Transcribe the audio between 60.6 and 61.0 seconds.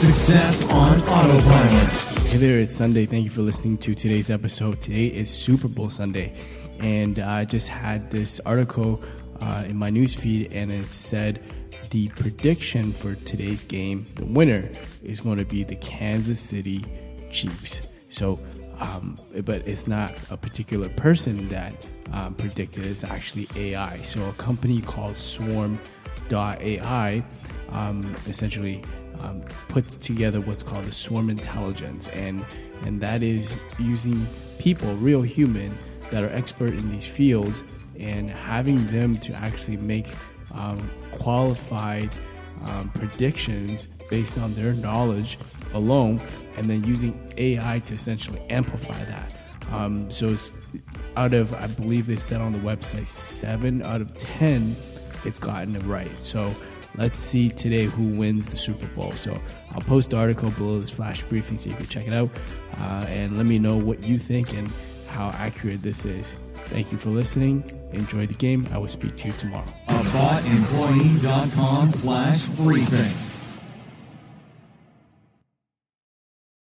this